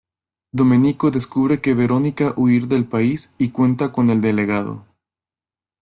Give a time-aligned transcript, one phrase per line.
[0.51, 4.83] Domenico descubre que Verónica huir del país y cuenta con el delegado.